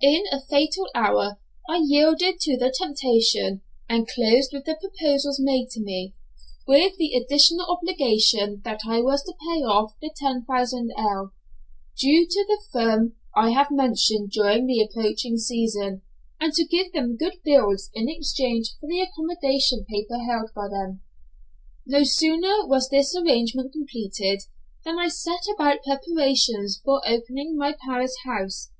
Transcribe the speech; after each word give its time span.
In 0.00 0.22
a 0.30 0.40
fatal 0.40 0.86
hour 0.94 1.40
I 1.68 1.78
yielded 1.78 2.38
to 2.42 2.56
the 2.56 2.70
temptation 2.70 3.62
and 3.88 4.06
closed 4.06 4.52
with 4.52 4.64
the 4.64 4.76
proposals 4.80 5.40
made 5.40 5.70
to 5.70 5.80
me, 5.80 6.14
with 6.68 6.94
the 6.98 7.14
additional 7.14 7.66
obligation 7.66 8.62
that 8.64 8.82
I 8.86 9.00
was 9.00 9.24
to 9.24 9.34
pay 9.42 9.60
off 9.64 9.94
the 10.00 10.10
10,000_l._ 10.22 11.32
due 11.98 12.26
to 12.30 12.44
the 12.46 12.62
firm 12.72 13.16
I 13.36 13.50
have 13.50 13.72
mentioned 13.72 14.30
during 14.30 14.66
the 14.66 14.80
approaching 14.82 15.36
season, 15.36 16.02
and 16.40 16.52
to 16.52 16.64
give 16.64 16.92
them 16.92 17.16
good 17.16 17.38
bills 17.44 17.90
in 17.92 18.08
exchange 18.08 18.76
for 18.78 18.86
the 18.86 19.00
accommodation 19.00 19.84
paper 19.86 20.18
held 20.18 20.50
by 20.54 20.68
them. 20.68 21.00
No 21.86 22.04
sooner 22.04 22.68
was 22.68 22.88
this 22.88 23.16
arrangement 23.16 23.72
completed 23.72 24.42
than 24.84 25.00
I 25.00 25.08
set 25.08 25.42
about 25.52 25.82
preparations 25.82 26.80
for 26.84 27.00
opening 27.04 27.56
my 27.56 27.74
Paris 27.84 28.14
house. 28.24 28.70